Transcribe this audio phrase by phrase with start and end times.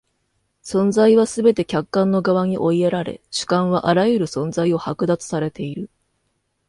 [0.63, 5.91] 存在はすべて客観の側に追いやられ、主観はあらゆる存在を剥奪されている。